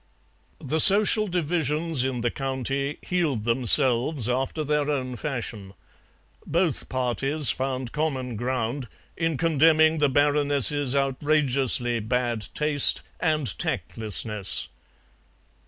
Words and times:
The 0.59 0.79
social 0.79 1.27
divisions 1.27 2.03
in 2.03 2.21
the 2.21 2.31
County 2.31 2.97
healed 3.03 3.43
themselves 3.43 4.27
after 4.27 4.63
their 4.63 4.89
own 4.89 5.15
fashion; 5.15 5.75
both 6.43 6.89
parties 6.89 7.51
found 7.51 7.91
common 7.91 8.35
ground 8.35 8.87
in 9.15 9.37
condemning 9.37 9.99
the 9.99 10.09
Baroness's 10.09 10.95
outrageously 10.95 11.99
bad 11.99 12.47
taste 12.55 13.03
and 13.19 13.45
tactlessness. 13.59 14.69